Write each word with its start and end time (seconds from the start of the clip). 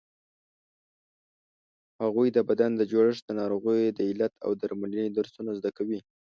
هغوی 2.03 2.27
د 2.31 2.39
بدن 2.49 2.71
د 2.77 2.81
جوړښت، 2.91 3.23
د 3.25 3.31
ناروغیو 3.39 3.95
د 3.97 3.99
علت 4.09 4.33
او 4.45 4.51
درملنې 4.61 5.07
درسونه 5.17 5.51
زده 5.59 5.71
کوي. 5.77 5.99